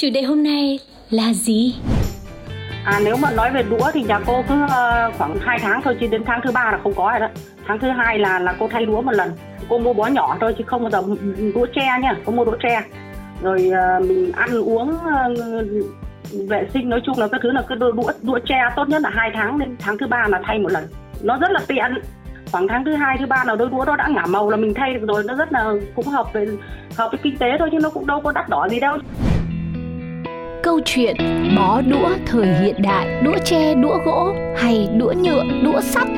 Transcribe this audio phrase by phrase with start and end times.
[0.00, 0.78] Chủ đề hôm nay
[1.10, 1.74] là gì
[2.84, 4.70] À nếu mà nói về đũa thì nhà cô cứ uh,
[5.18, 7.28] khoảng 2 tháng thôi chứ đến tháng thứ ba là không có rồi đó.
[7.66, 9.30] Tháng thứ hai là là cô thay đũa một lần.
[9.68, 11.02] Cô mua bó nhỏ thôi chứ không bao giờ
[11.54, 12.82] đũa tre nhá, cô mua đũa tre.
[13.42, 17.78] Rồi uh, mình ăn uống uh, vệ sinh nói chung là các thứ là cái
[17.78, 20.72] đũa đũa, tre tốt nhất là hai tháng đến tháng thứ ba là thay một
[20.72, 20.84] lần.
[21.22, 21.94] Nó rất là tiện.
[22.52, 24.74] Khoảng tháng thứ hai thứ ba nào đôi đũa đó đã ngả màu là mình
[24.74, 26.46] thay được rồi, nó rất là cũng hợp với
[26.96, 28.98] hợp với kinh tế thôi chứ nó cũng đâu có đắt đỏ gì đâu.
[30.62, 31.16] Câu chuyện
[31.56, 36.08] bó đũa thời hiện đại, đũa tre, đũa gỗ hay đũa nhựa, đũa sắt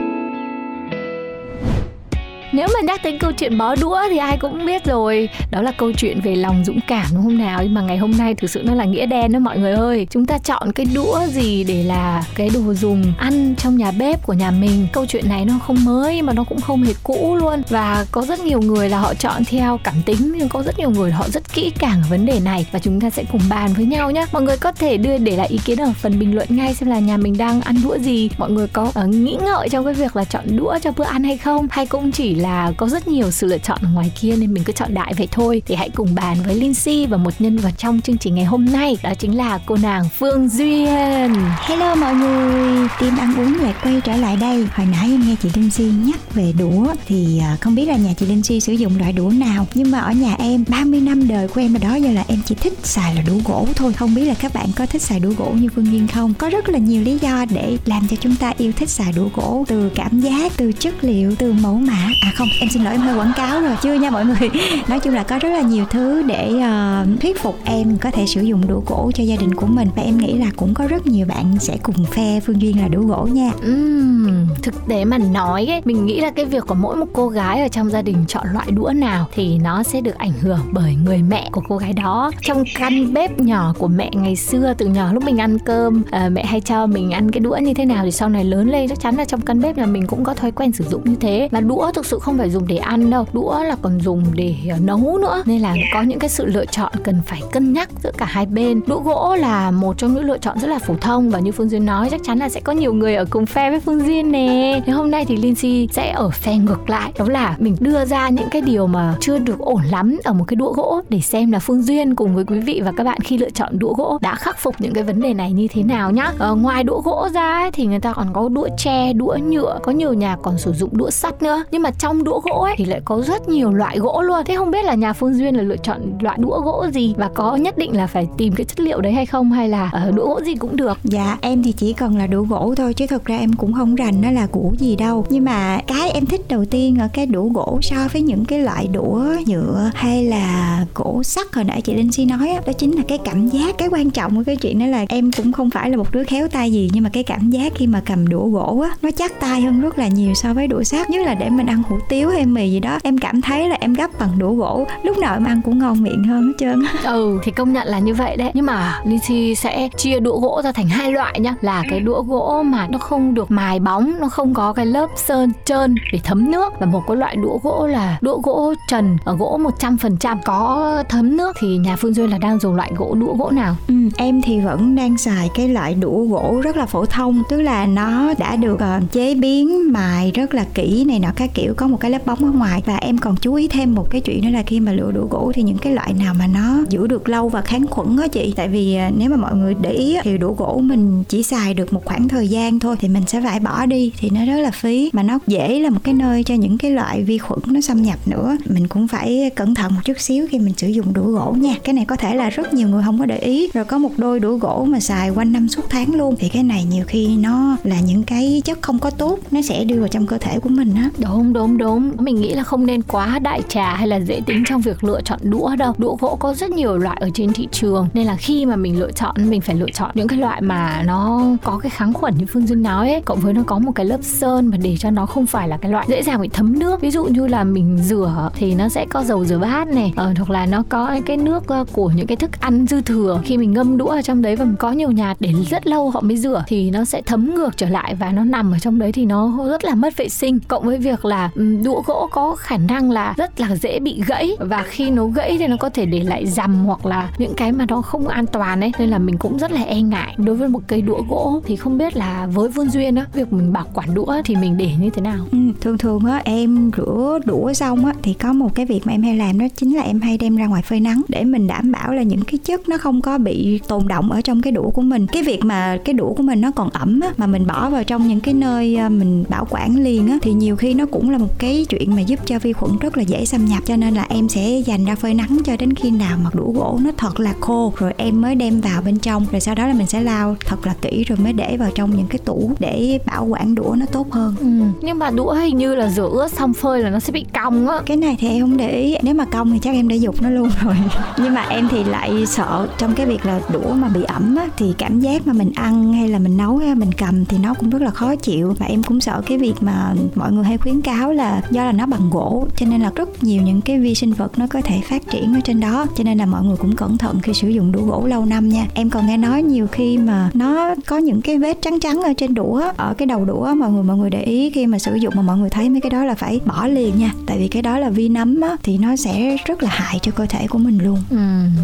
[2.53, 5.29] nếu mà nhắc đến câu chuyện bó đũa thì ai cũng biết rồi.
[5.51, 7.61] Đó là câu chuyện về lòng dũng cảm đúng không nào?
[7.63, 10.07] Nhưng mà ngày hôm nay thực sự nó là nghĩa đen đó mọi người ơi.
[10.11, 14.27] Chúng ta chọn cái đũa gì để là cái đồ dùng ăn trong nhà bếp
[14.27, 14.87] của nhà mình?
[14.93, 17.63] Câu chuyện này nó không mới mà nó cũng không hề cũ luôn.
[17.69, 20.91] Và có rất nhiều người là họ chọn theo cảm tính Nhưng có rất nhiều
[20.91, 22.67] người họ rất kỹ càng ở vấn đề này.
[22.73, 25.37] Và chúng ta sẽ cùng bàn với nhau nhé Mọi người có thể đưa để
[25.37, 27.99] lại ý kiến ở phần bình luận ngay xem là nhà mình đang ăn đũa
[27.99, 28.31] gì.
[28.39, 31.25] Mọi người có uh, nghĩ ngợi trong cái việc là chọn đũa cho bữa ăn
[31.25, 31.67] hay không?
[31.71, 34.55] Hay cũng chỉ là là có rất nhiều sự lựa chọn ở ngoài kia nên
[34.55, 35.63] mình cứ chọn đại vậy thôi.
[35.67, 38.65] Thì hãy cùng bàn với Lindsay và một nhân vật trong chương trình ngày hôm
[38.65, 41.35] nay đó chính là cô nàng Phương Duyên.
[41.61, 44.67] Hello mọi người, team ăn uống lại quay trở lại đây.
[44.75, 47.97] Hồi nãy em nghe chị Linh Si nhắc về đũa Thì à, không biết là
[47.97, 49.67] nhà chị Linh Si sử dụng loại đũa nào.
[49.75, 52.39] Nhưng mà ở nhà em 30 năm đời của em ở đó giờ là em
[52.45, 53.93] chỉ thích xài là đũa gỗ thôi.
[53.93, 56.35] Không biết là các bạn có thích xài đũa gỗ như Phương Duyên không?
[56.35, 59.29] Có rất là nhiều lý do để làm cho chúng ta yêu thích xài đũa
[59.35, 59.65] gỗ.
[59.69, 62.09] Từ cảm giác, từ chất liệu, từ mẫu mã.
[62.23, 64.51] À không, em xin lỗi em hơi quảng cáo rồi chưa nha mọi người
[64.89, 68.27] Nói chung là có rất là nhiều thứ để uh, thuyết phục em có thể
[68.27, 70.87] sử dụng đũa gỗ cho gia đình của mình Và em nghĩ là cũng có
[70.87, 75.05] rất nhiều bạn sẽ cùng phe Phương Duyên là đũa gỗ nha Uhm, thực tế
[75.05, 77.91] mà nói ấy, mình nghĩ là cái việc của mỗi một cô gái ở trong
[77.91, 81.49] gia đình chọn loại đũa nào thì nó sẽ được ảnh hưởng bởi người mẹ
[81.53, 82.31] của cô gái đó.
[82.41, 86.29] Trong căn bếp nhỏ của mẹ ngày xưa từ nhỏ lúc mình ăn cơm, à,
[86.29, 88.89] mẹ hay cho mình ăn cái đũa như thế nào thì sau này lớn lên
[88.89, 91.17] chắc chắn là trong căn bếp là mình cũng có thói quen sử dụng như
[91.21, 91.49] thế.
[91.53, 94.55] Mà đũa thực sự không phải dùng để ăn đâu, đũa là còn dùng để
[94.71, 95.43] ờ, nấu nữa.
[95.47, 98.47] Nên là có những cái sự lựa chọn cần phải cân nhắc giữa cả hai
[98.47, 98.81] bên.
[98.87, 101.69] Đũa gỗ là một trong những lựa chọn rất là phổ thông và như Phương
[101.69, 104.33] Duyên nói chắc chắn là sẽ có nhiều người ở cùng phe với Phương Duyên
[104.33, 104.81] nè.
[104.87, 108.29] Thế hôm nay thì Lindsay sẽ ở phe ngược lại đó là mình đưa ra
[108.29, 111.53] những cái điều mà chưa được ổn lắm ở một cái đũa gỗ để xem
[111.53, 114.19] là Phương Duyên cùng với quý vị và các bạn khi lựa chọn đũa gỗ
[114.21, 116.33] đã khắc phục những cái vấn đề này như thế nào nhá.
[116.39, 119.79] Ờ, ngoài đũa gỗ ra ấy, thì người ta còn có đũa tre, đũa nhựa,
[119.83, 121.65] có nhiều nhà còn sử dụng đũa sắt nữa.
[121.71, 122.75] Nhưng mà trong đũa gỗ ấy.
[122.77, 124.39] Thì lại có rất nhiều loại gỗ luôn.
[124.47, 127.15] Thế không biết là nhà Phương Duyên là lựa chọn loại đũa gỗ gì?
[127.17, 129.53] Và có nhất định là phải tìm cái chất liệu đấy hay không?
[129.53, 130.99] Hay là uh, đũa gỗ gì cũng được.
[131.05, 133.95] Dạ em thì chỉ cần là đũa gỗ thôi chứ thực ra em cũng không
[133.95, 135.25] rành nó là củ gì đâu.
[135.31, 138.61] Nhưng mà cái em thích đầu tiên ở cái đũa gỗ so với những cái
[138.61, 142.73] loại đũa nhựa hay là gỗ sắt hồi nãy chị Linh Si nói đó, đó
[142.73, 143.79] chính là cái cảm giác.
[143.79, 146.25] Cái quan trọng của cái chuyện đó là em cũng không phải là một đứa
[146.25, 149.11] khéo tay gì nhưng mà cái cảm giác khi mà cầm đũa gỗ á nó
[149.11, 151.83] chắc tay hơn rất là nhiều so với đũa sắt nhất là để mình ăn
[151.89, 154.87] hủ tiếu hay mì gì đó em cảm thấy là em gấp bằng đũa gỗ.
[155.03, 157.99] Lúc nào em ăn cũng ngon miệng hơn hết trơn ừ thì công nhận là
[157.99, 158.51] như vậy đấy.
[158.55, 161.55] Nhưng mà Lindsay sẽ chia đũa gỗ ra thành hai loại nhá.
[161.61, 165.11] Là cái đũa gỗ mà nó không được mài bóng nó không có cái lớp
[165.17, 166.73] sơn trơn để thấm nước.
[166.81, 171.37] Và một cái loại đũa gỗ là đũa gỗ trần ở gỗ 100% có thấm
[171.37, 173.77] nước thì nhà Phương Duyên là đang dùng loại gỗ đũa gỗ nào?
[173.89, 177.43] Ừ, em thì vẫn đang xài cái loại đũa gỗ rất là phổ thông.
[177.49, 181.51] Tức là nó đã được uh, chế biến mài rất là kỹ này nọ các
[181.55, 181.75] kiểu.
[181.77, 182.83] Có một cái lớp bóng ở ngoài.
[182.87, 185.27] Và em còn chú ý thêm một cái chuyện nữa là khi mà lựa đũa
[185.27, 188.29] gỗ thì những cái loại nào mà nó giữ được lâu và kháng khuẩn á
[188.29, 188.55] chị.
[188.57, 191.75] Tại vì à, nếu mà mọi người để ý thì đũa gỗ mình chỉ xài
[191.75, 194.57] được một khoảng thời gian thôi thì mình sẽ phải bỏ đi thì nó rất
[194.57, 195.11] là phí.
[195.13, 198.03] Mà nó dễ là một cái nơi cho những cái loại vi khuẩn nó xâm
[198.03, 198.57] nhập nữa.
[198.69, 201.75] Mình cũng phải cẩn thận một chút xíu khi mình sử dụng đũa gỗ nha.
[201.85, 203.69] Cái này có thể là rất nhiều người không có để ý.
[203.75, 206.37] Rồi có một đôi đũa gỗ mà xài quanh năm suốt tháng luôn.
[206.39, 209.85] Thì cái này nhiều khi nó là những cái chất không có tốt, nó sẽ
[209.85, 211.11] đưa vào trong cơ thể của mình á.
[211.19, 211.79] Đúng đúng.
[211.83, 215.05] Đúng mình nghĩ là không nên quá đại trà hay là dễ tính trong việc
[215.05, 215.95] lựa chọn đũa đâu.
[215.99, 219.01] Đũa gỗ có rất nhiều loại ở trên thị trường nên là khi mà mình
[219.01, 222.35] lựa chọn mình phải lựa chọn những cái loại mà nó có cái kháng khuẩn
[222.39, 224.97] như Phương Duyên nói ấy, cộng với nó có một cái lớp sơn mà để
[224.99, 227.01] cho nó không phải là cái loại dễ dàng bị thấm nước.
[227.01, 230.33] Ví dụ như là mình rửa thì nó sẽ có dầu rửa bát này, ờ,
[230.37, 233.59] hoặc là nó có cái nước ờ, của những cái thức ăn dư thừa khi
[233.59, 236.37] mình ngâm đũa ở trong đấy và có nhiều nhà để rất lâu họ mới
[236.37, 239.27] rửa thì nó sẽ thấm ngược trở lại và nó nằm ở trong đấy thì
[239.27, 241.51] nó rất là mất vệ sinh cộng với việc là
[241.85, 244.57] đũa gỗ có khả năng là rất là dễ bị gãy.
[244.61, 247.73] Và khi nó gãy thì nó có thể để lại rằm hoặc là những cái
[247.73, 248.93] mà nó không an toàn ấy.
[248.99, 250.35] Nên là mình cũng rất là e ngại.
[250.39, 253.53] Đối với một cây đũa gỗ thì không biết là với Vương Duyên á việc
[253.53, 255.39] mình bảo quản đũa thì mình để như thế nào?
[255.53, 259.13] Ừ, thường thường á em rửa đũa xong á thì có một cái việc mà
[259.13, 261.67] em hay làm đó chính là em hay đem ra ngoài phơi nắng để mình
[261.67, 264.73] đảm bảo là những cái chất nó không có bị tồn động ở trong cái
[264.73, 265.27] đũa của mình.
[265.27, 268.05] Cái việc mà cái đũa của mình nó còn ẩm á mà mình bỏ vào
[268.05, 271.31] trong những cái nơi à, mình bảo quản liền á thì nhiều khi nó cũng
[271.31, 273.97] là một cái chuyện mà giúp cho vi khuẩn rất là dễ xâm nhập cho
[273.97, 276.99] nên là em sẽ dành ra phơi nắng cho đến khi nào mà đũa gỗ
[277.05, 279.93] nó thật là khô rồi em mới đem vào bên trong rồi sau đó là
[279.93, 283.19] mình sẽ lau thật là kỹ rồi mới để vào trong những cái tủ để
[283.27, 284.55] bảo quản đũa nó tốt hơn.
[284.61, 284.67] Ừ.
[285.01, 287.89] nhưng mà đũa hình như là rửa ướt xong phơi là nó sẽ bị cong
[287.89, 288.01] á.
[288.07, 290.43] Cái này thì em không để ý nếu mà cong thì chắc em để dục
[290.43, 290.97] nó luôn rồi.
[291.39, 294.67] Nhưng mà em thì lại sợ trong cái việc là đũa mà bị ẩm á
[294.77, 297.75] thì cảm giác mà mình ăn hay là mình nấu hay mình cầm thì nó
[297.75, 298.75] cũng rất là khó chịu.
[298.79, 301.85] Và em cũng sợ cái việc mà mọi người hay khuyến cáo là là do
[301.85, 304.67] là nó bằng gỗ cho nên là rất nhiều những cái vi sinh vật nó
[304.71, 306.07] có thể phát triển ở trên đó.
[306.17, 308.69] Cho nên là mọi người cũng cẩn thận khi sử dụng đũa gỗ lâu năm
[308.69, 308.87] nha.
[308.95, 312.33] Em còn nghe nói nhiều khi mà nó có những cái vết trắng trắng ở
[312.37, 315.15] trên đũa ở cái đầu đũa mọi người mọi người để ý khi mà sử
[315.15, 317.31] dụng mà mọi người thấy mấy cái đó là phải bỏ liền nha.
[317.47, 320.33] Tại vì cái đó là vi nấm á thì nó sẽ rất là hại cho
[320.33, 321.19] cơ thể của mình luôn.
[321.31, 321.37] Ừ,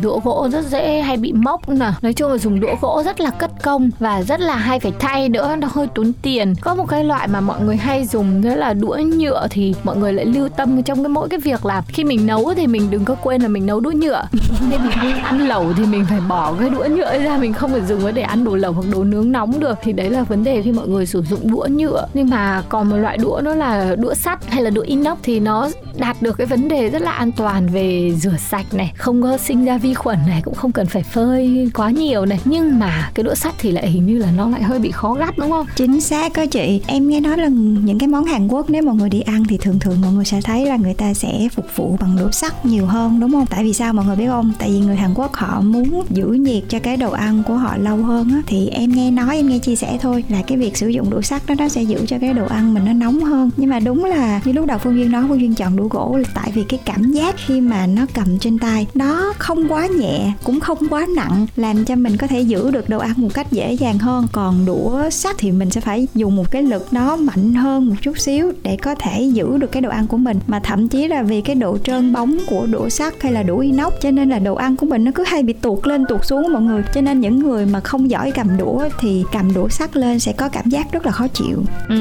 [0.03, 1.93] đũa gỗ rất dễ hay bị mốc nè.
[2.03, 4.93] Nói chung là dùng đũa gỗ rất là cất công và rất là hay phải
[4.99, 6.55] thay nữa nó hơi tốn tiền.
[6.61, 9.97] Có một cái loại mà mọi người hay dùng đó là đũa nhựa thì mọi
[9.97, 12.91] người lại lưu tâm trong cái mỗi cái việc là khi mình nấu thì mình
[12.91, 14.29] đừng có quên là mình nấu đũa nhựa.
[14.71, 17.83] Nên mình ăn lẩu thì mình phải bỏ cái đũa nhựa ra, mình không phải
[17.89, 19.79] dùng nó để ăn đồ lẩu hoặc đồ nướng nóng được.
[19.83, 22.07] Thì đấy là vấn đề khi mọi người sử dụng đũa nhựa.
[22.15, 25.41] Nhưng mà còn một loại đũa đó là đũa sắt hay là đũa inox thì
[25.41, 29.23] nó đạt được cái vấn đề rất là an toàn về rửa sạch này, không
[29.23, 32.41] có sinh ra vi khuẩn này, cũng không cần phải phơi quá nhiều này.
[32.45, 35.15] Nhưng mà cái đũa sắt thì lại hình như là nó lại hơi bị khó
[35.15, 35.67] gắt, đúng không?
[35.77, 36.83] Chính xác có chị.
[36.87, 39.59] Em nghe nói là những cái món Hàn Quốc, nếu mọi người đi ăn thì
[39.59, 42.67] thường thường mọi người sẽ thấy là người ta sẽ phục vụ bằng đũa sắt
[42.67, 43.47] nhiều hơn, đúng không?
[43.47, 44.53] Tại vì sao mọi người biết không?
[44.59, 47.77] Tại vì người Hàn Quốc họ muốn giữ nhiệt cho cái đồ ăn của họ
[47.77, 48.43] lâu hơn á.
[48.47, 51.21] Thì em nghe nói, em nghe chia sẻ thôi là cái việc sử dụng đũa
[51.21, 53.51] sắt đó, nó sẽ giữ cho cái đồ ăn mình nó nóng hơn.
[53.57, 56.17] Nhưng mà đúng là như lúc đầu Phương Duyên nói, Phương Duyên chọn đũa gỗ
[56.17, 59.87] là tại vì cái cảm giác khi mà nó cầm trên tay, nó không quá
[59.87, 63.29] nhẹ, cũng không quá nặng, làm cho mình có thể giữ được đồ ăn một
[63.35, 64.27] cách dễ dàng hơn.
[64.33, 67.95] Còn đũa sắt thì mình sẽ phải dùng một cái lực nó mạnh hơn một
[68.03, 71.09] chút xíu để có thể giữ được cái đồ ăn của mình, mà thậm chí
[71.09, 74.31] là vì cái độ trơn bóng của đũa sắt hay là đũa inox, cho nên
[74.31, 76.83] là đồ ăn của mình nó cứ hay bị tuột lên tuột xuống mọi người.
[76.95, 80.33] Cho nên những người mà không giỏi cầm đũa thì cầm đũa sắt lên sẽ
[80.33, 81.63] có cảm giác rất là khó chịu.
[81.89, 81.95] Ừ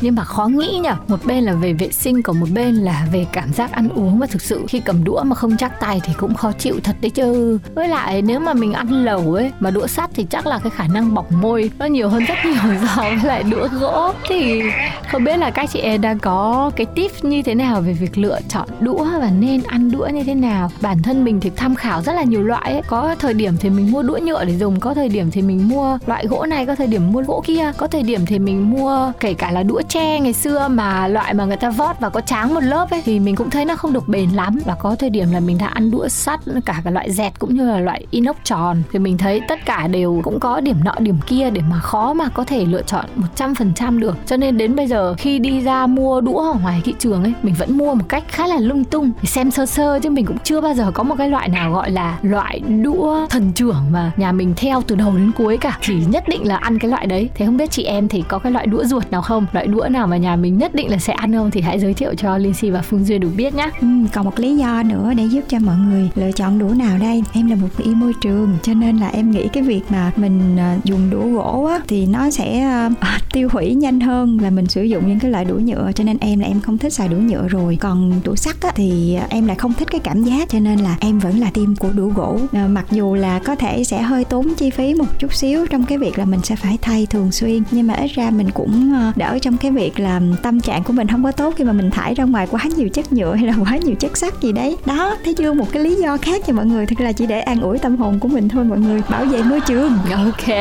[0.00, 3.06] nhưng mà khó nghĩ nhở một bên là về vệ sinh, còn một bên là
[3.12, 4.18] về cảm giác ăn uống.
[4.18, 6.96] Và thực sự khi cầm đũa mà không chắc tay thì cũng khó chịu thật
[7.00, 7.58] đấy chứ.
[7.74, 10.70] Với lại nếu mà mình ăn lẩu ấy, mà đũa sắt thì chắc là cái
[10.70, 14.12] khả năng bỏng môi nó nhiều hơn rất nhiều so với lại đũa gỗ.
[14.28, 14.62] Thì
[15.10, 18.18] không biết là các chị em đang có cái tip như thế nào về việc
[18.18, 20.70] lựa chọn đũa và nên ăn đũa như thế nào?
[20.80, 22.82] Bản thân mình thì tham khảo rất là nhiều loại ấy.
[22.86, 25.68] Có thời điểm thì mình mua đũa nhựa để dùng, có thời điểm thì mình
[25.68, 27.72] mua loại gỗ này, có thời điểm mua gỗ kia.
[27.76, 31.34] Có thời điểm thì mình mua kể cả là đũa tre ngày xưa mà loại
[31.34, 33.76] mà người ta vót và có tráng một lớp ấy, thì mình cũng thấy nó
[33.76, 34.58] không được bền lắm.
[34.64, 37.54] Và có thời điểm là mình đã ăn đũa sắt, cả cái loại dẹt cũng
[37.54, 38.82] như là loại inox tròn.
[38.92, 42.12] Thì mình thấy tất cả đều cũng có điểm nọ, điểm kia để mà khó
[42.12, 43.04] mà có thể lựa chọn
[43.36, 44.16] 100% được.
[44.26, 47.32] Cho nên đến bây giờ khi đi ra mua đũa ở ngoài thị trường ấy
[47.42, 49.12] mình vẫn mua một cách khá là lung tung.
[49.24, 51.90] Xem sơ sơ chứ mình cũng chưa bao giờ có một cái loại nào gọi
[51.90, 55.78] là loại đũa thần trưởng mà nhà mình theo từ đầu đến cuối cả.
[55.80, 57.30] Chỉ nhất định là ăn cái loại đấy.
[57.34, 59.46] Thế không biết chị em thì có cái loại đũa ruột nào không?
[59.52, 61.50] Loại đũa nào mà nhà mình nhất định là sẽ ăn không?
[61.50, 64.24] Thì hãy giới thiệu cho Linh Si và Phương Duyên được biết nhé ừ, còn
[64.24, 67.22] một lý do nữa để giúp cho mọi người lựa chọn đũa nào đây?
[67.32, 70.56] Em là một người môi trường cho nên là em nghĩ cái việc mà mình
[70.58, 72.92] à, dùng đũa gỗ á thì nó sẽ uh,
[73.32, 75.90] tiêu hủy nhanh hơn là mình sử dụng những cái loại đũa nhựa.
[75.94, 77.78] Cho nên em là em không thích xài đũa nhựa rồi.
[77.80, 80.78] Còn đũa sắt á thì à, em lại không thích cái cảm giác cho nên
[80.78, 82.38] là em vẫn là tim của đũa gỗ.
[82.52, 85.84] À, mặc dù là có thể sẽ hơi tốn chi phí một chút xíu trong
[85.84, 88.92] cái việc là mình sẽ phải thay thường xuyên nhưng mà ít ra mình cũng
[88.94, 91.72] ờ, đỡ trong cái việc là tâm trạng của mình không có tốt khi mà
[91.72, 94.52] mình thải ra ngoài quá nhiều chất nhựa hay là quá nhiều chất sắt gì
[94.52, 94.76] đấy.
[94.86, 97.40] Đó thấy chưa một cái lý do khác cho mọi người thật là chỉ để
[97.40, 99.02] an ủi tâm hồn của mình thôi mọi người.
[99.10, 99.92] Bảo vệ môi trường.
[100.14, 100.56] Ok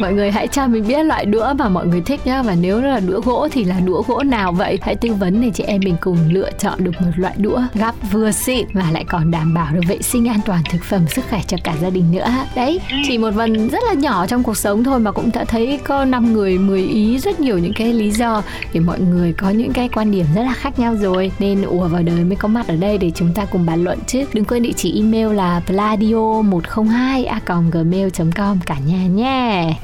[0.00, 2.42] mọi người hãy cho mình biết loại đũa mà mọi người thích nhá.
[2.42, 4.78] Và nếu là đũa gỗ thì là đũa gỗ nào vậy?
[4.82, 7.94] Hãy tư vấn để chị em mình cùng lựa chọn được một loại đũa gắp
[8.12, 11.24] vừa xịn và lại còn đảm bảo được vệ sinh an toàn thực phẩm sức
[11.30, 12.26] khỏe cho cả gia đình nữa.
[12.56, 15.80] Đấy chỉ một phần rất là nhỏ trong cuộc sống thôi mà cũng đã thấy
[15.84, 18.42] có 5 người 10 ý rất nhiều những cái lý do
[18.72, 21.32] để mọi người có những cái quan điểm rất là khác nhau rồi.
[21.38, 23.98] Nên ùa vào đời mới có mặt ở đây để chúng ta cùng bàn luận
[24.06, 24.24] chứ.
[24.32, 27.40] Đừng quên địa chỉ email là pladio 102 a
[27.72, 28.58] gmail com.
[28.66, 29.74] Cả nhà nhé.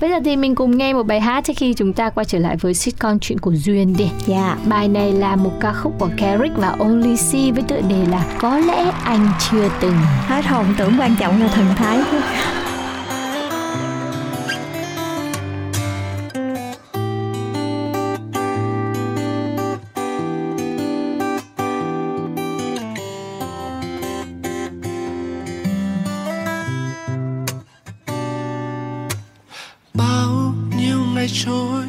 [0.00, 2.38] Bây giờ thì mình cùng nghe một bài hát trước khi chúng ta quay trở
[2.38, 6.08] lại với sitcom chuyện của duyên đi dạ bài này là một ca khúc của
[6.16, 9.96] Carrick và Only C với tựa đề là có lẽ anh chưa từng.
[10.26, 12.00] Hết hồn tưởng quan trọng là thần thái.
[29.94, 31.84] Bao nhiêu ngày trôi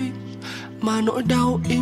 [0.81, 1.77] mà nỗi đau vậy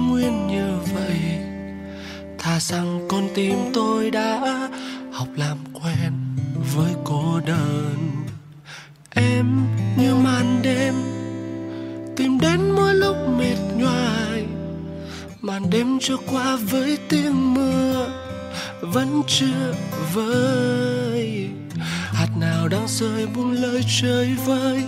[2.55, 4.69] thà rằng con tim tôi đã
[5.11, 6.13] học làm quen
[6.75, 7.95] với cô đơn.
[9.09, 10.93] Em như màn đêm,
[12.15, 14.45] tìm đến mỗi lúc mệt nhoài.
[15.41, 18.07] Màn đêm trôi qua với tiếng mưa,
[18.81, 19.73] vẫn chưa
[20.13, 21.49] vơi.
[22.13, 24.83] Hạt nào đang rơi buông lời chơi vơi.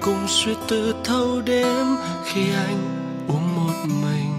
[0.00, 1.86] Cùng suy tư thâu đêm
[2.24, 3.72] khi anh uống một
[4.02, 4.32] mình.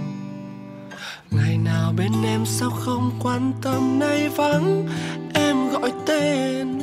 [1.32, 4.88] Ngày nào bên em sao không quan tâm, nay vắng,
[5.34, 6.80] em gọi tên.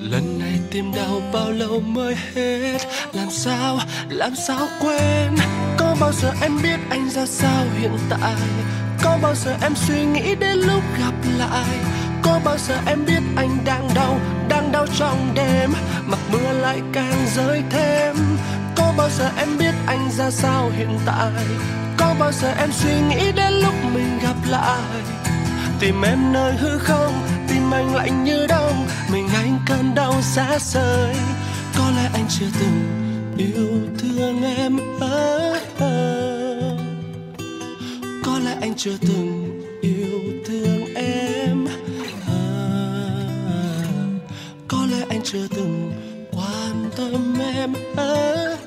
[0.00, 2.78] Lần này tim đau bao lâu mới hết,
[3.12, 3.78] làm sao
[4.08, 5.36] làm sao quên?
[5.78, 8.36] Có bao giờ em biết anh ra sao hiện tại?
[9.02, 11.78] Có bao giờ em suy nghĩ đến lúc gặp lại?
[12.22, 14.18] Có bao giờ em biết anh đang đau
[14.48, 15.70] đang đau trong đêm?
[16.06, 18.16] Mặc mưa lại càng rơi thêm.
[18.76, 21.44] Có bao giờ em biết anh ra sao hiện tại?
[21.96, 25.02] Có bao giờ em suy nghĩ đến lúc mình gặp lại?
[25.80, 27.12] Tìm em nơi hư không
[27.48, 28.86] tìm anh lạnh như đông.
[29.12, 31.14] Mình anh cơn đau xa rời.
[31.78, 33.06] Có lẽ anh chưa từng
[33.38, 36.16] yêu thương em à, à.
[38.24, 39.35] có lẽ anh chưa từng
[45.26, 45.92] chưa từng
[46.32, 48.65] quan tâm em hết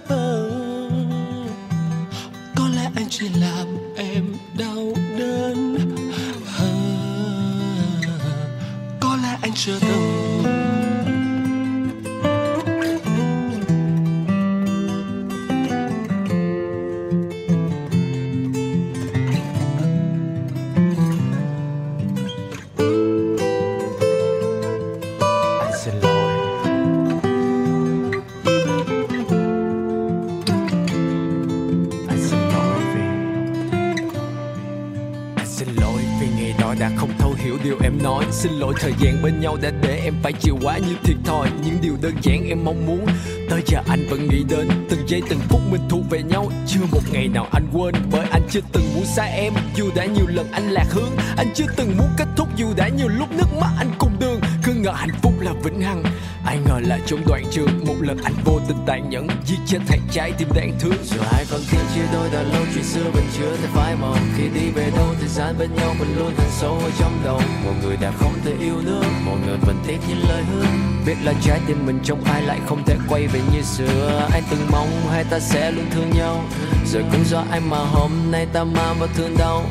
[40.23, 43.05] phải chịu quá nhiều thiệt thòi, Những điều đơn giản em mong muốn.
[43.49, 46.51] Tới giờ anh vẫn nghĩ đến Từng giây, từng phút mình thuộc về nhau.
[46.67, 50.05] Chưa một ngày nào anh quên, Bởi anh chưa từng muốn xa em Dù đã
[50.05, 51.11] nhiều lần anh lạc hướng.
[51.37, 54.41] Anh chưa từng muốn kết thúc Dù đã nhiều lúc nước mắt anh cùng đường.
[54.63, 56.03] Cứ ngờ hạnh phúc là vĩnh hằng.
[56.45, 59.27] Ai ngờ là trong đoạn trường Một lần anh vô tình tàn nhẫn.
[59.45, 61.03] Giết chết thằng trái tim đáng thương.
[61.03, 64.15] Dù hai con tim chia đôi đã lâu chuyện xưa vẫn chưa thể phai màu
[64.37, 67.41] Khi đi về đâu thời gian bên nhau vẫn luôn hằn sâu ở trong đầu
[67.65, 70.65] Một người đã không thể yêu nữa Một người vẫn tiếc những lời hứa.
[71.05, 74.27] Biết là trái tim mình trong ai lại không thể quay về như xưa.
[74.33, 76.43] Anh từng mong hai ta sẽ luôn thương nhau.
[76.85, 79.65] Rồi cũng do anh mà hôm nay ta mang vào thương đau.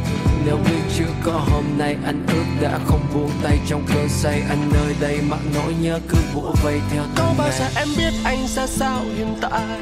[0.44, 4.42] Nếu biết chưa có hôm nay anh ước đã không buông tay trong cơn say.
[4.48, 8.12] Anh nơi đây mặc nỗi nhớ cứ bủa vây theo Có bao giờ em biết
[8.24, 9.78] anh ra sao hiện tại?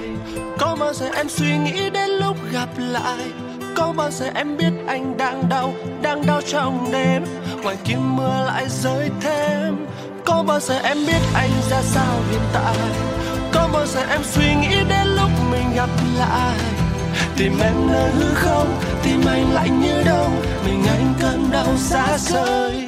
[0.59, 3.31] Có bao giờ em suy nghĩ đến lúc gặp lại?
[3.77, 7.25] Có bao giờ em biết anh đang đau Đang đau trong đêm?
[7.63, 9.87] Ngoài kia mưa lại rơi thêm.
[10.25, 12.77] Có bao giờ em biết anh ra sao hiện tại?
[13.53, 16.76] Có bao giờ em suy nghĩ đến lúc mình gặp lại
[17.37, 22.19] Tìm em nơi hư không, Tìm anh lạnh như đông Mình anh cơn đau xa
[22.19, 22.86] xôi.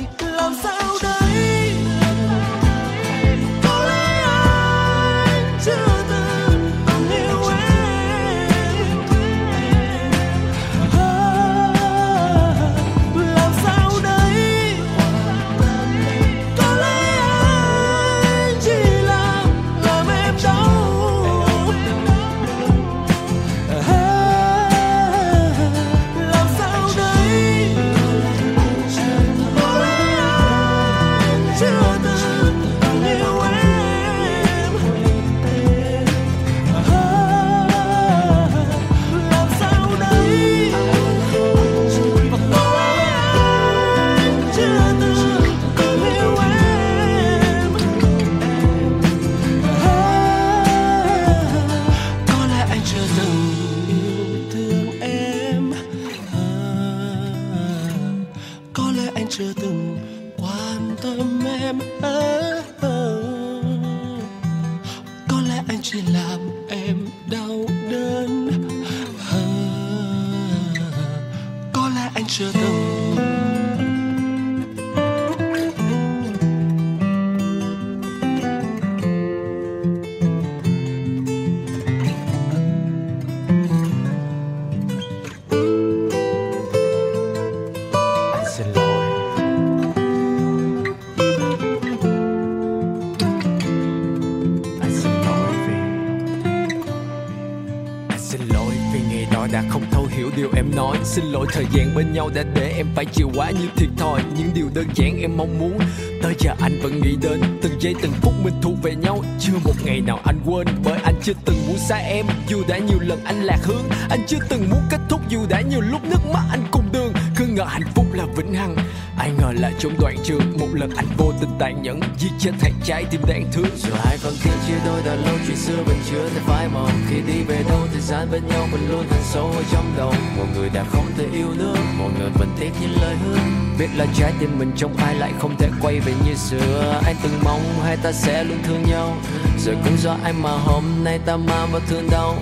[101.52, 104.22] Thời gian bên nhau đã để em phải chịu quá nhiều thiệt thòi.
[104.38, 105.78] Những điều đơn giản em mong muốn,
[106.22, 107.40] tới giờ anh vẫn nghĩ đến.
[107.62, 110.66] Từng giây từng phút mình thuộc về nhau, chưa một ngày nào anh quên.
[110.84, 113.84] Bởi anh chưa từng muốn xa em, dù đã nhiều lần anh lạc hướng.
[114.10, 117.12] Anh chưa từng muốn kết thúc, dù đã nhiều lúc nước mắt anh cùng đường
[117.38, 118.76] cứ ngờ hạnh phúc là vĩnh hằng.
[119.18, 122.00] Ai ngờ là trong đoạn trường, một lần anh vô tình tàn nhẫn.
[122.18, 123.76] Giết chết thằng trái tim đáng thương.
[123.76, 126.88] Dù hai con khi chia đôi đã lâu, chuyện xưa vẫn chưa thể phai màu
[127.08, 130.12] Khi đi về đâu thời gian bên nhau vẫn luôn thành sâu ở trong đầu
[130.36, 133.38] Một người đã không thể yêu nữa Một người vẫn tiếc những lời hứa.
[133.78, 137.00] Biết là trái tim mình trong ai lại không thể quay về như xưa.
[137.04, 139.16] Anh từng mong hai ta sẽ luôn thương nhau.
[139.58, 142.34] Rồi cũng do anh mà hôm nay ta mang vào thương đau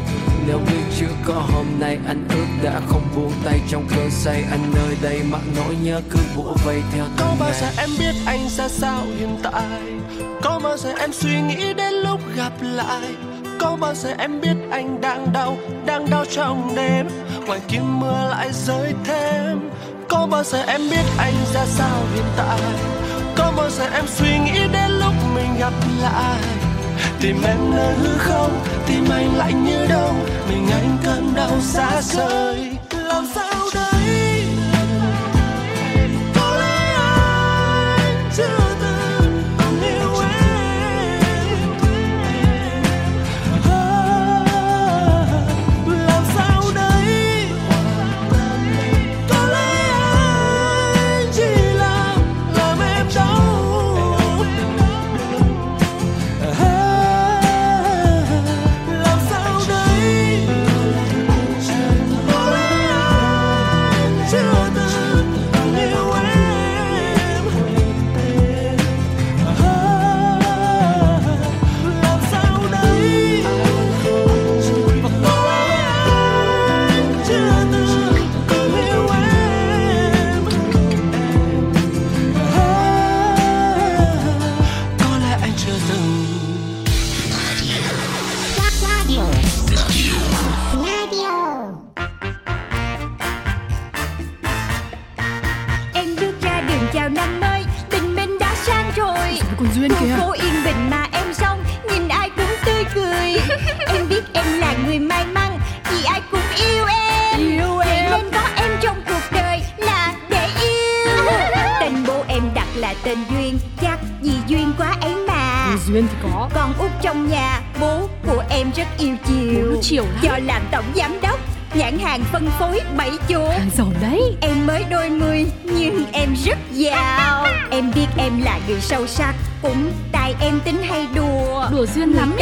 [0.47, 4.45] nếu biết chưa có hôm nay anh ước đã không buông tay trong cơn say.
[4.51, 8.15] Anh nơi đây mặc nỗi nhớ cứ bủa vây theo Có bao giờ em biết
[8.27, 9.81] anh ra sao hiện tại?
[10.43, 13.15] Có bao giờ em suy nghĩ đến lúc gặp lại?
[13.61, 17.09] Có bao giờ em biết anh đang đau Đang đau trong đêm?
[17.47, 19.71] Ngoài kia mưa lại rơi thêm.
[20.09, 22.61] Có bao giờ em biết anh ra sao hiện tại?
[23.37, 26.66] Có bao giờ em suy nghĩ đến lúc mình gặp lại
[27.21, 32.03] Tìm em nơi hư không, Tìm anh lạnh như đông, Mình anh cơn đau xa
[32.03, 32.66] rời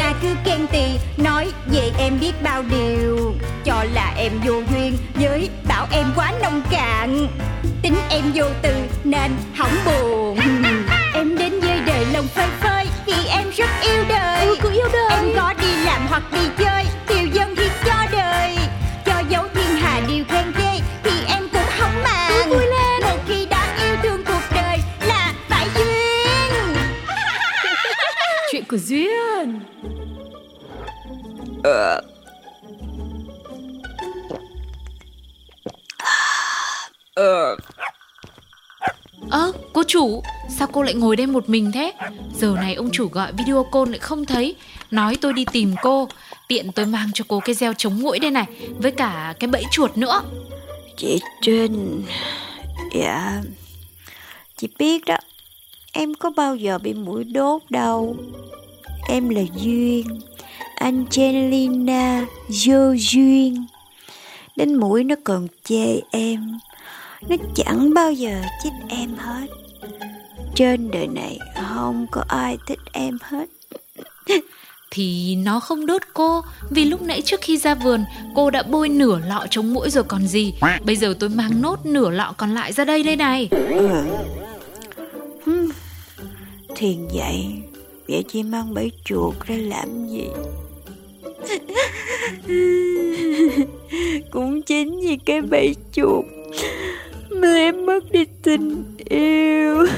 [0.04, 0.84] ta cứ khen tì
[1.16, 3.34] Nói về em biết bao điều.
[3.64, 7.28] Cho là em vô duyên Với bảo em quá nông cạn.
[7.82, 10.38] Tính em vô từ nên hỏng buồn.
[11.14, 14.46] Em đến với đời lòng phơi phới Vì em rất yêu đời.
[14.46, 15.10] Ừ, yêu đời.
[15.10, 18.56] Em có đi làm hoặc đi chơi Tiêu dân thì cho đời.
[19.06, 22.30] Cho dấu thiên hà điều khen ghê Thì em cũng không màng.
[22.30, 23.02] Cứ vui lên.
[23.02, 26.76] Một khi đã yêu thương cuộc đời Là phải duyên.
[28.52, 29.33] Chuyện của Duyên
[39.30, 40.22] Ơ, cô chủ,
[40.58, 41.92] sao cô lại ngồi đây một mình thế?
[42.34, 44.56] Giờ này ông chủ gọi video call lại không thấy,
[44.90, 46.08] nói tôi đi tìm cô.
[46.48, 48.46] Tiện tôi mang cho cô cái gieo chống mũi đây này,
[48.78, 50.22] với cả cái bẫy chuột nữa.
[50.96, 52.02] Chị Trinh
[52.94, 53.42] Dạ
[54.56, 55.16] Chị biết đó
[55.92, 58.16] Em có bao giờ bị mũi đốt đâu
[59.08, 60.06] Em là Duyên
[60.84, 63.66] Angelina Dô Duyên
[64.56, 66.58] Đến mũi nó còn chê em
[67.28, 69.46] Nó chẳng bao giờ chích em hết
[70.54, 71.38] Trên đời này
[71.70, 73.46] không có ai thích em hết
[74.90, 78.88] Thì nó không đốt cô, vì lúc nãy trước khi ra vườn, cô đã bôi
[78.88, 80.54] nửa lọ chống muỗi rồi còn gì.
[80.84, 83.48] Bây giờ tôi mang nốt nửa lọ còn lại ra đây đây này.
[85.46, 85.70] ừ.
[86.76, 87.46] Thiền vậy
[88.08, 90.28] Vậy chị mang bẫy chuột ra làm gì
[94.30, 96.24] Cũng chính vì cái bẫy chuột
[97.30, 99.86] Mà em mất đi tình yêu.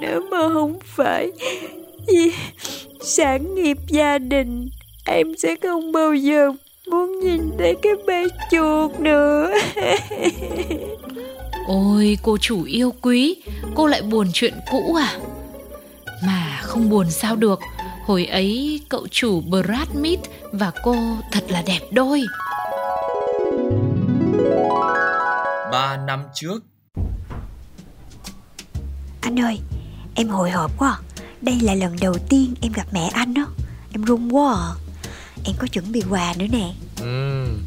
[0.00, 1.30] Nếu mà không phải
[2.08, 2.32] Vì
[3.00, 4.68] sản nghiệp gia đình,
[5.04, 6.52] Em sẽ không bao giờ
[6.90, 9.50] muốn nhìn thấy cái bé chuột nữa.
[11.66, 13.36] Ôi, cô chủ yêu quý,
[13.74, 15.16] Cô lại buồn chuyện cũ à?
[16.26, 17.60] Mà không buồn sao được
[18.06, 20.96] Hồi ấy cậu chủ Brad Pitt và cô
[21.32, 22.22] thật là đẹp đôi.
[25.72, 26.64] Ba năm trước.
[29.20, 29.58] Anh ơi
[30.14, 30.98] Em hồi hộp quá.
[31.40, 33.46] Đây là lần đầu tiên em gặp mẹ anh đó
[33.92, 34.72] Em run quá à.
[35.44, 36.72] Em có chuẩn bị quà nữa nè.
[37.02, 37.58] Uhm,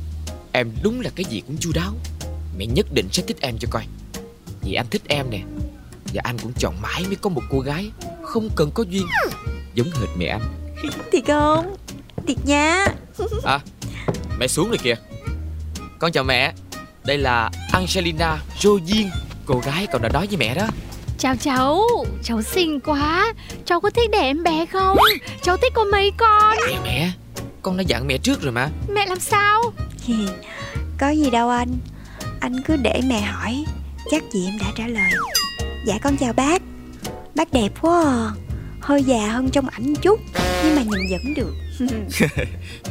[0.52, 1.94] Em đúng là cái gì cũng chu đáo.
[2.58, 3.84] Mẹ nhất định sẽ thích em cho coi.
[4.62, 5.42] Vì anh thích em nè
[6.14, 7.92] Và anh cũng chọn mãi mới có một cô gái
[8.24, 9.08] Không cần có duyên.
[9.74, 10.42] Giống hệt mẹ anh.
[11.12, 11.76] Thiệt không?
[12.28, 12.86] Thiệt nha.
[13.44, 13.60] À
[14.40, 14.96] Mẹ xuống rồi kìa.
[16.00, 16.54] Con chào mẹ.
[17.06, 19.10] Đây là Angelina Jolie
[19.46, 20.68] Cô gái cậu đã nói với mẹ đó.
[21.18, 21.84] Chào cháu,
[22.24, 23.34] cháu xinh quá.
[23.66, 24.98] Cháu có thích để em bé không?
[25.42, 26.58] Cháu thích có mấy con?
[26.68, 27.12] Mẹ mẹ.
[27.62, 28.70] Con đã dặn mẹ trước rồi mà.
[28.90, 29.64] Mẹ làm sao?
[31.00, 31.78] Có gì đâu anh.
[32.40, 33.66] Anh cứ để mẹ hỏi.
[34.12, 35.12] Chắc gì em đã trả lời
[35.86, 36.62] Dạ con chào bác.
[37.36, 38.32] Bác đẹp quá à.
[38.82, 40.20] Hơi già hơn trong ảnh chút
[40.64, 41.54] Nhưng mà nhìn vẫn được.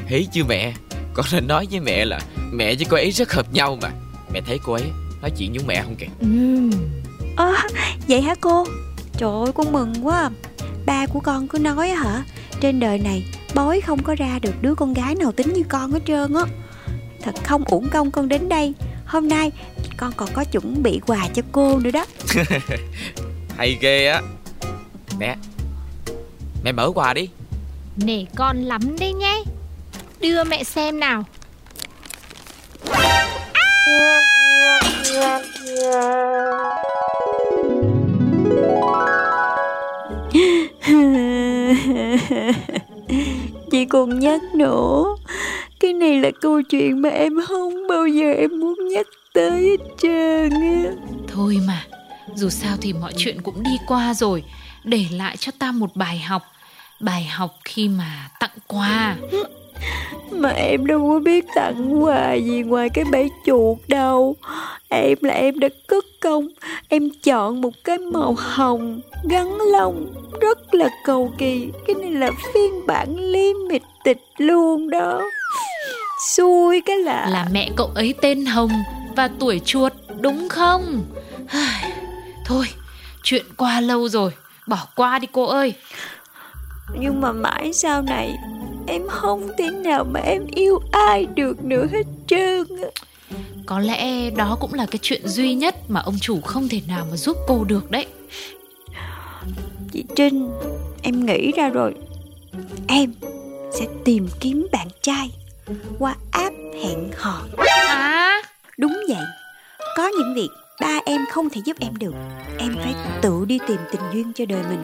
[0.09, 0.73] Thấy chưa mẹ?
[1.15, 2.21] Con đã nói với mẹ là
[2.53, 3.91] Mẹ với cô ấy rất hợp nhau mà.
[4.33, 4.85] Mẹ thấy cô ấy
[5.21, 6.07] nói chuyện với mẹ không kìa?
[6.21, 6.71] Ừ.
[7.37, 7.69] à,
[8.09, 8.65] Vậy hả cô?
[9.19, 10.31] Trời ơi con mừng quá
[10.87, 12.25] Ba của con cứ nói hả?
[12.61, 13.25] Trên đời này
[13.55, 16.43] bói không có ra được đứa con gái nào tính như con hết trơn á.
[17.23, 18.75] Thật không uổng công con đến đây
[19.09, 19.53] Hôm nay
[19.97, 22.05] con còn có chuẩn bị quà cho cô nữa đó.
[23.57, 24.23] Hay ghê á.
[25.19, 25.37] Mẹ
[26.65, 27.29] Mẹ mở quà đi.
[27.97, 29.43] Nể con lắm đấy nhé.
[30.21, 31.25] Đưa mẹ xem nào.
[43.71, 45.05] Chị còn nhắc nữa
[45.81, 49.77] Cái này là câu chuyện mà em không bao giờ em muốn nhắc tới hết
[49.99, 50.93] trơn á.
[51.29, 51.85] Thôi mà
[52.35, 54.45] Dù sao thì mọi chuyện cũng đi qua rồi.
[54.85, 56.43] Để lại cho ta một bài học.
[57.01, 59.17] Bài học khi mà tặng quà.
[60.31, 64.37] Mà em đâu có biết tặng quà gì ngoài cái bẫy chuột đâu.
[64.89, 66.49] Em là em đã cất công
[66.89, 71.69] Em chọn một cái màu hồng Gắn lông Rất là cầu kỳ.
[71.87, 75.23] Cái này là phiên bản limited luôn đó
[76.19, 78.71] Xui cái là Là mẹ cậu ấy tên Hồng
[79.17, 81.05] Và tuổi chuột đúng không?
[82.45, 82.67] Thôi
[83.23, 84.33] Chuyện qua lâu rồi
[84.67, 85.75] Bỏ qua đi cô ơi.
[86.99, 88.37] Nhưng mà mãi sau này
[88.87, 92.67] Em không thể nào mà em yêu ai được nữa hết trơn
[93.67, 97.07] Có lẽ đó cũng là cái chuyện duy nhất Mà ông chủ không thể nào
[97.11, 98.07] mà giúp cô được đấy.
[99.93, 100.51] Chị Trinh
[101.03, 101.95] Em nghĩ ra rồi.
[102.89, 103.13] Em
[103.73, 105.31] sẽ tìm kiếm bạn trai
[105.99, 106.55] Qua app
[106.85, 108.43] hẹn hò À
[108.79, 109.25] Đúng vậy
[109.97, 110.49] Có những việc
[110.81, 112.15] ba em không thể giúp em được
[112.59, 114.83] Em phải tự đi tìm tình duyên cho đời mình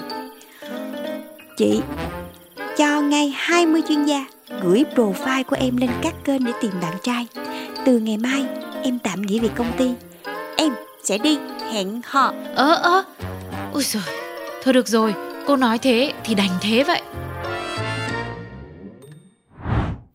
[1.57, 1.81] Chị
[2.77, 4.25] cho ngay 20 chuyên gia
[4.63, 7.27] gửi profile của em lên các kênh để tìm bạn trai.
[7.85, 8.47] Từ ngày mai,
[8.83, 9.91] em tạm nghỉ việc công ty.
[10.57, 10.73] Em
[11.05, 11.39] sẽ đi
[11.73, 12.33] hẹn hò.
[12.55, 13.05] Ơ ơ,
[13.73, 14.03] ôi giời,
[14.63, 15.15] thôi được rồi,
[15.47, 17.03] cô nói thế thì đành thế vậy.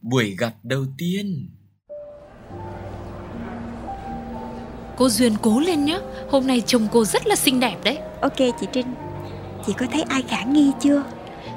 [0.10, 1.50] Buổi gặp đầu tiên.
[4.98, 7.98] Cô Duyên cố lên nhé, hôm nay trông cô rất là xinh đẹp đấy.
[8.22, 8.86] Ok chị Trinh,
[9.68, 11.04] chị có thấy ai khả nghi chưa?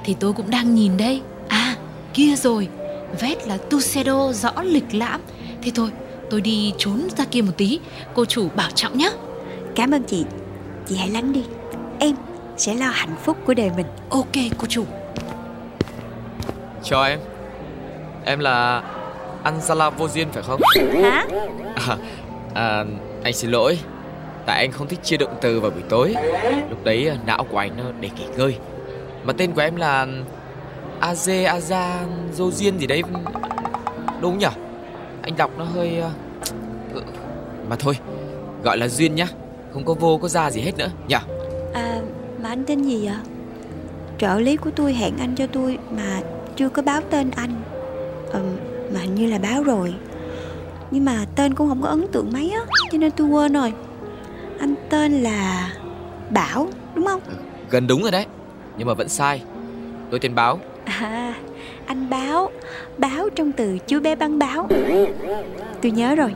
[0.04, 1.22] Thì tôi cũng đang nhìn đây.
[1.48, 1.76] À
[2.14, 2.68] kia rồi.
[3.20, 5.20] Vét là Tuxedo rõ lịch lãm.
[5.62, 5.90] Thế thôi
[6.30, 7.80] tôi đi trốn ra kia một tí.
[8.14, 9.10] Cô chủ bảo trọng nhé
[9.74, 10.24] Cảm ơn chị.
[10.88, 11.44] Chị hãy lắng đi.
[11.98, 12.16] Em
[12.56, 13.86] sẽ lo hạnh phúc của đời mình.
[14.10, 14.84] Ok cô chủ.
[16.82, 17.31] Chào em
[18.24, 18.82] Em là
[19.42, 20.60] Ansala Vô Duyên phải không?
[21.02, 21.26] Hả?
[21.74, 21.96] À,
[22.54, 22.84] à,
[23.22, 23.78] anh xin lỗi.
[24.46, 26.14] Tại anh không thích chia động từ vào buổi tối.
[26.70, 28.56] Lúc đấy não của anh nó để nghỉ ngơi.
[29.24, 30.06] Mà tên của em là
[31.00, 33.02] Aze Aza Duyên gì đấy
[34.20, 34.46] Đúng nhỉ?
[35.22, 36.10] Anh đọc nó hơi ờ,
[37.68, 37.98] Mà thôi
[38.64, 39.26] Gọi là Duyên nhá.
[39.72, 41.16] Không có vô có ra gì hết nữa nhỉ?
[41.74, 42.00] À
[42.42, 43.16] mà anh tên gì vậy?
[44.18, 46.20] Trợ lý của tôi hẹn anh cho tôi Mà
[46.56, 47.62] chưa có báo tên anh
[48.32, 48.40] ừ,
[48.94, 49.94] Mà hình như là báo rồi.
[50.90, 52.60] Nhưng mà tên cũng không có ấn tượng mấy á
[52.92, 53.72] Cho nên tôi quên rồi.
[54.58, 55.70] Anh tên là
[56.30, 57.20] Bảo đúng không?
[57.70, 58.26] Gần đúng rồi đấy
[58.78, 59.42] Nhưng mà vẫn sai.
[60.10, 60.58] Tôi tên Báo.
[60.84, 61.34] À,
[61.86, 62.50] anh báo
[62.98, 64.68] Báo trong từ chú bé băng báo.
[65.82, 66.34] Tôi nhớ rồi.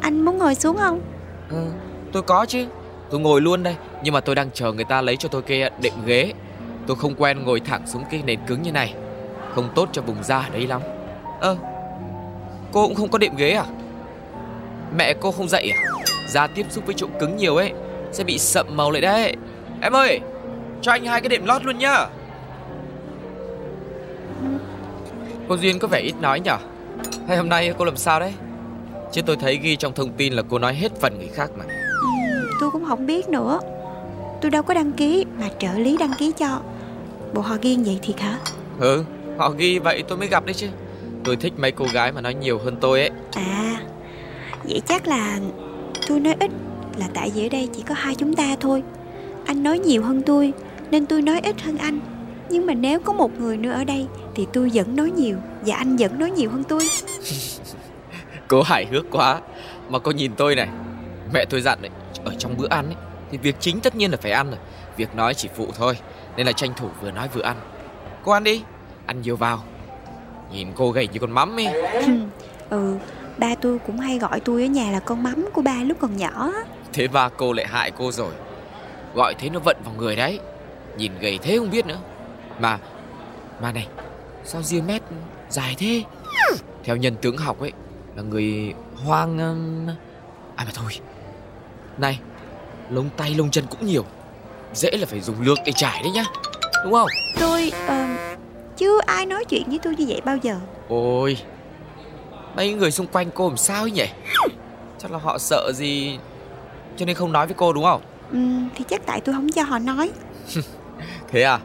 [0.00, 1.00] Anh muốn ngồi xuống không?
[1.50, 1.56] Ừ,
[2.12, 2.66] tôi có chứ.
[3.10, 5.70] Tôi ngồi luôn đây Nhưng mà tôi đang chờ người ta lấy cho tôi cái
[5.82, 6.32] đệm ghế.
[6.86, 8.94] Tôi không quen ngồi thẳng xuống cái nền cứng như này.
[9.54, 10.80] Không tốt cho vùng da đấy lắm
[11.40, 11.56] Ơ
[12.72, 13.64] Cô cũng không có đệm ghế à?
[14.96, 15.78] Mẹ cô không dạy à?
[16.28, 17.72] Da tiếp xúc với chỗ cứng nhiều ấy
[18.12, 19.36] Sẽ bị sậm màu lại đấy.
[19.80, 20.20] Em ơi
[20.82, 22.06] Cho anh hai cái đệm lót luôn nhá.
[25.48, 26.56] Cô Duyên có vẻ ít nói nhở?
[27.28, 28.32] Hay hôm nay cô làm sao đấy?
[29.12, 31.64] Chứ tôi thấy ghi trong thông tin là cô nói hết phần người khác mà.
[31.64, 33.60] Ừ, Tôi cũng không biết nữa.
[34.40, 36.60] Tôi đâu có đăng ký Mà trợ lý đăng ký cho.
[37.34, 38.38] Bộ họ ghi vậy thiệt hả?
[38.80, 39.04] Ừ
[39.38, 40.66] Họ ghi vậy tôi mới gặp đấy chứ
[41.26, 43.10] Tôi thích mấy cô gái mà nói nhiều hơn tôi ấy.
[43.32, 43.80] À
[44.64, 45.38] Vậy chắc là
[46.08, 46.50] tôi nói ít
[46.98, 48.82] Là tại vì ở đây chỉ có hai chúng ta thôi.
[49.46, 50.52] Anh nói nhiều hơn tôi
[50.90, 52.00] Nên tôi nói ít hơn anh.
[52.50, 55.36] Nhưng mà nếu có một người nữa ở đây Thì tôi vẫn nói nhiều
[55.66, 56.80] Và anh vẫn nói nhiều hơn tôi.
[58.48, 59.40] Cô hài hước quá.
[59.88, 60.68] Mà cô nhìn tôi này
[61.32, 61.90] Mẹ tôi dặn đấy
[62.24, 62.96] Ở trong bữa ăn ấy
[63.30, 64.58] Thì việc chính tất nhiên là phải ăn rồi.
[64.96, 65.98] Việc nói chỉ phụ thôi
[66.36, 67.56] Nên là tranh thủ vừa nói vừa ăn.
[68.24, 68.62] Cô ăn đi
[69.06, 69.62] Ăn nhiều vào
[70.52, 71.68] Nhìn cô gầy như con mắm ấy.
[72.70, 72.96] Ừ.
[73.38, 76.16] Ba tôi cũng hay gọi tôi ở nhà là con mắm của ba lúc còn
[76.16, 76.52] nhỏ.
[76.92, 78.32] Thế ba cô lại hại cô rồi.
[79.14, 80.40] Gọi thế nó vận vào người đấy.
[80.96, 81.98] Nhìn gầy thế không biết nữa.
[82.60, 82.78] Mà
[83.60, 83.88] Mà này
[84.44, 85.02] Sao ria mét
[85.48, 86.02] dài thế?
[86.84, 87.72] Theo nhân tướng học ấy
[88.16, 89.38] Là người hoang
[90.56, 90.92] À mà thôi.
[91.98, 92.20] Này
[92.90, 94.04] Lông tay lông chân cũng nhiều.
[94.74, 96.24] Dễ là phải dùng lược để trải đấy nhá.
[96.84, 97.08] Đúng không?
[97.40, 98.35] Tôi uh,
[98.76, 100.56] Chứ ai nói chuyện với tôi như vậy bao giờ?
[100.88, 101.38] Ôi
[102.56, 104.06] Mấy người xung quanh cô làm sao ấy nhỉ?
[104.98, 106.18] Chắc là họ sợ gì
[106.96, 108.02] Cho nên không nói với cô đúng không?
[108.32, 108.38] Ừ,
[108.74, 110.10] Thì chắc tại tôi không cho họ nói.
[111.28, 111.58] Thế à?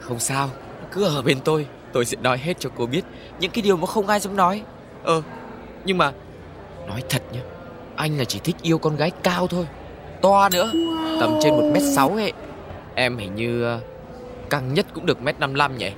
[0.00, 0.50] Không sao
[0.92, 3.02] Cứ ở bên tôi Tôi sẽ nói hết cho cô biết
[3.40, 4.62] Những cái điều mà không ai dám nói.
[5.04, 5.22] Ờ
[5.84, 6.12] Nhưng mà
[6.88, 7.40] Nói thật nhá
[7.96, 9.66] Anh là chỉ thích yêu con gái cao thôi
[10.22, 11.20] To nữa wow.
[11.20, 12.32] Tầm trên 1m6 ấy.
[12.94, 13.78] Em hình như
[14.50, 15.90] Căng nhất cũng được 1m55 nhỉ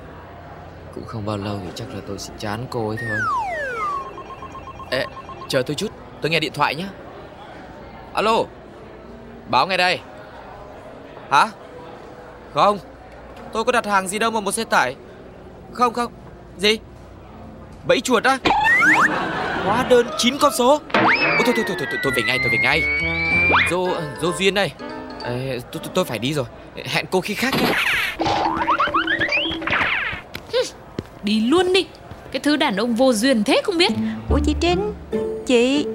[0.99, 3.19] cũng không bao lâu thì chắc là tôi sẽ chán cô ấy thôi.
[4.91, 5.05] Ê,
[5.49, 6.85] chờ tôi chút, tôi nghe điện thoại nhé
[8.13, 8.45] Alo
[9.49, 10.01] Báo ngay đây.
[11.31, 11.47] Hả?
[12.55, 12.79] Không
[13.53, 14.95] Tôi có đặt hàng gì đâu mà một xe tải.
[15.73, 16.13] Không không
[16.57, 16.79] Gì?
[17.87, 18.39] Bẫy chuột á?
[19.65, 20.81] Hóa đơn 9 con số.
[20.95, 22.83] Ôi, thôi, thôi, thôi, thôi, tôi về ngay, tôi về ngay.
[23.71, 23.89] Dô,
[24.23, 24.73] dô Duyên đây.
[25.25, 26.47] Ê, tôi, tôi, tôi phải đi rồi.
[26.85, 27.73] Hẹn cô khi khác nhé
[31.29, 31.87] Đi luôn đi.
[32.33, 33.93] Cái thứ đàn ông vô duyên thế không biết.
[34.31, 34.93] Ủa chị Trinh?
[35.47, 35.87] Chị?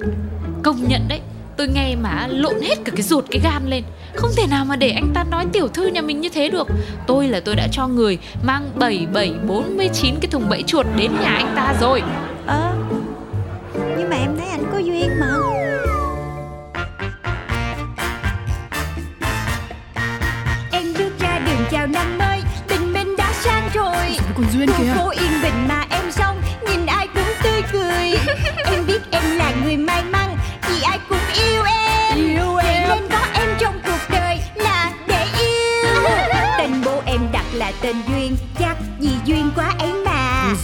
[0.62, 1.20] Công nhận đấy
[1.56, 3.84] Tôi nghe mà lộn hết cả cái ruột cái gan lên.
[4.14, 6.68] Không thể nào mà để anh ta nói tiểu thư nhà mình như thế được.
[7.06, 11.52] Tôi là tôi đã cho người Mang 7749 cái thùng bẫy chuột đến nhà anh
[11.56, 12.02] ta rồi.
[12.46, 12.83] Ờ à,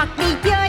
[0.00, 0.59] đi làm hoặc đi chơi Tiêu